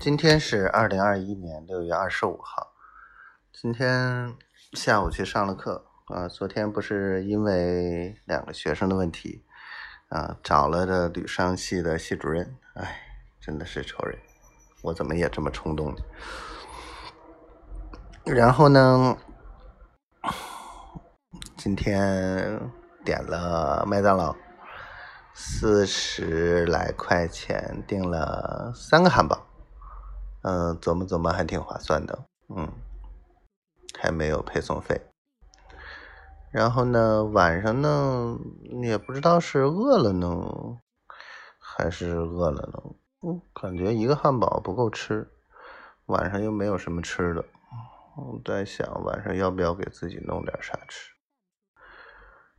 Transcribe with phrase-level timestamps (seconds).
[0.00, 2.72] 今天是二零二一年六月二十五号。
[3.52, 4.34] 今天
[4.72, 6.26] 下午去上了课啊。
[6.26, 9.44] 昨天不是因为两个学生的问题
[10.08, 12.56] 啊，找了这吕商系的系主任。
[12.72, 12.98] 哎，
[13.42, 14.18] 真的是仇人，
[14.80, 16.00] 我怎么也这么冲动呢？
[18.24, 19.18] 然后呢，
[21.58, 22.58] 今天
[23.04, 24.34] 点了麦当劳，
[25.34, 29.46] 四十来块钱订了三个汉堡。
[30.42, 32.72] 嗯，琢磨琢磨还挺划算的，嗯，
[33.98, 35.00] 还没有配送费。
[36.50, 38.38] 然后呢，晚上呢
[38.82, 40.78] 也不知道是饿了呢，
[41.58, 42.82] 还是饿了呢，
[43.22, 45.30] 嗯，感觉一个汉堡不够吃，
[46.06, 47.44] 晚上又没有什么吃的，
[48.16, 51.12] 我在想晚上要不要给自己弄点啥吃。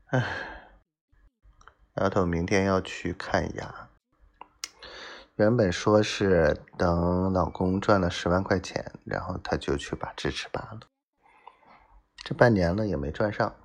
[0.05, 0.24] 唉，
[1.96, 3.90] 丫头明天要去看牙。
[5.41, 10.82] 原本说是等老公赚了十万块钱，然后她就去把智齿拔了。
[12.18, 13.55] 这半年了也没赚上，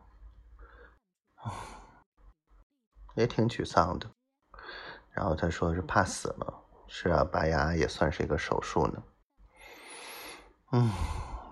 [3.14, 4.10] 也挺沮丧的。
[5.10, 9.02] 然后他说是怕死了，是啊，拔牙也算是一个手术呢。
[10.72, 10.90] 嗯，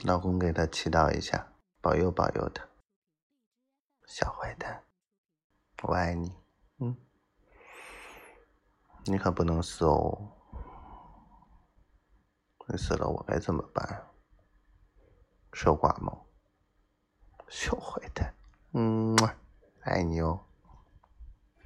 [0.04, 2.66] 老公给他祈祷一下，保佑保佑他。
[4.06, 4.84] 小坏蛋，
[5.82, 6.34] 我爱你。
[6.78, 6.96] 嗯。
[9.06, 10.32] 你可不能死哦！
[12.68, 14.10] 你死了，我该怎么办？
[15.52, 16.20] 守寡吗？
[17.48, 18.34] 小坏蛋，
[18.72, 19.14] 嗯，
[19.82, 20.40] 爱你哦。